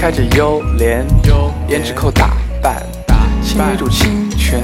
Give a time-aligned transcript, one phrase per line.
[0.00, 1.04] 开着幽莲，
[1.68, 2.30] 胭脂扣打
[2.62, 2.86] 扮，
[3.42, 4.62] 青梅煮清泉，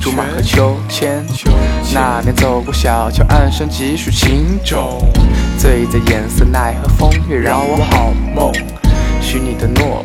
[0.00, 1.24] 竹马和秋千。
[1.94, 5.00] 那年走过小桥，暗生几许情种，
[5.56, 8.52] 醉在颜色奈何风月，让我好梦。
[9.20, 10.04] 许你的诺，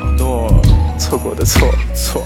[0.95, 2.23] 错过的错错。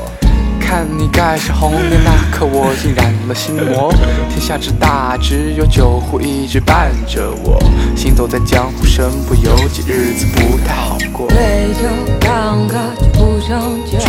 [0.65, 3.93] 看你盖上红帘那刻，我竟染了心魔。
[4.29, 7.61] 天下之大，只有酒壶一直伴着我。
[7.95, 11.27] 行走在江湖，身不由己，日子不太好过。
[11.27, 11.87] 对酒
[12.19, 12.75] 当歌，
[13.13, 13.99] 不胜酒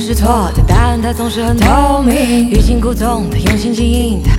[0.00, 0.62] 是错的？
[0.66, 2.48] 答案它总是很透明。
[2.50, 4.30] 欲擒故纵的，用心经营的，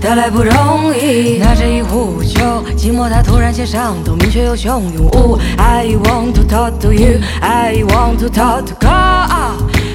[0.00, 1.38] 得来不容易。
[1.38, 2.40] 拿着一壶酒，
[2.76, 5.38] 寂寞它突然间上头，明确又汹涌。
[5.56, 9.28] I want to talk to you, I want to talk to God,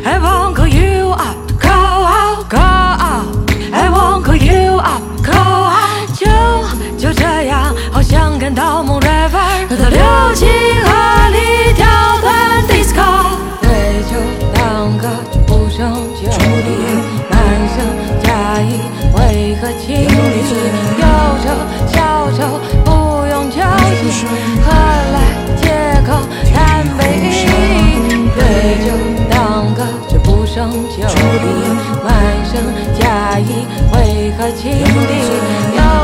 [0.04, 4.78] I want to call you up, call out, call out, I want to call you
[4.78, 6.14] up, call out。
[6.16, 6.28] 就
[6.98, 9.13] 就这样，好像感到梦 river，
[18.44, 18.76] 假意，
[19.16, 20.12] 为何情敌？
[21.00, 21.06] 忧
[21.42, 21.46] 愁
[21.88, 23.56] 消愁，不用酒
[24.02, 24.28] 精，
[24.66, 24.68] 何
[25.14, 25.16] 来
[25.56, 25.64] 借
[26.06, 26.10] 口
[26.54, 27.32] 谈回忆？
[28.36, 28.38] 对
[28.84, 28.92] 酒
[29.30, 31.48] 当歌，却不胜酒力，
[32.04, 32.12] 满
[32.44, 32.52] 身
[33.00, 36.03] 假意，为何情理？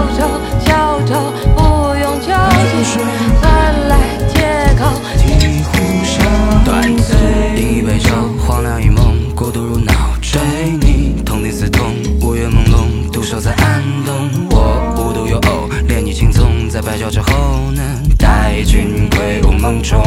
[18.63, 20.01] 君归我梦中。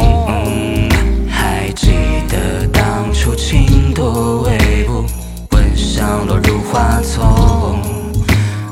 [1.29, 1.91] 还记
[2.29, 5.05] 得当初情窦未卜，
[5.51, 7.79] 闻香落入花丛。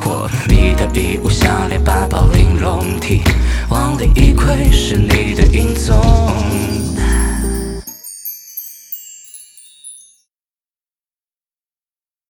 [0.03, 3.22] 我你的衣物项链八宝玲珑体，
[3.70, 6.71] 往里一窥是你的影踪。